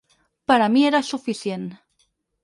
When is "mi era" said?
0.75-1.01